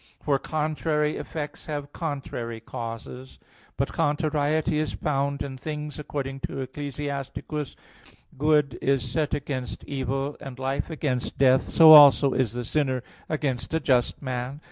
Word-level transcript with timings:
For 0.23 0.39
contrary 0.39 1.15
effects 1.17 1.67
have 1.67 1.93
contrary 1.93 2.59
causes. 2.59 3.37
But 3.77 3.93
contrariety 3.93 4.79
is 4.79 4.93
found 4.93 5.43
in 5.43 5.57
things, 5.57 5.99
according 5.99 6.39
to 6.39 6.59
Ecclus. 6.63 6.95
33:15: 6.97 7.75
"Good 8.39 8.79
is 8.81 9.07
set 9.07 9.35
against 9.35 9.83
evil, 9.83 10.37
and 10.41 10.57
life 10.57 10.89
against 10.89 11.37
death; 11.37 11.69
so 11.69 11.91
also 11.91 12.33
is 12.33 12.53
the 12.53 12.63
sinner 12.65 13.03
against 13.29 13.75
a 13.75 13.79
just 13.79 14.19
man." 14.23 14.59